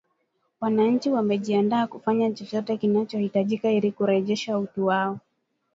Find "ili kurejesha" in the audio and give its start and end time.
3.71-4.59